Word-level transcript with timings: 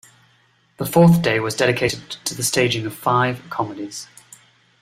The 0.77 0.87
fourth 0.87 1.21
day 1.21 1.39
was 1.39 1.53
dedicated 1.53 2.09
to 2.25 2.33
the 2.33 2.41
staging 2.41 2.87
of 2.87 2.95
five 2.95 3.47
comedies. 3.51 4.07